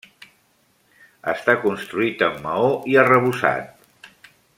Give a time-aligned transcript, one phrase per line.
[1.33, 4.09] Està construït amb maó i arrebossat.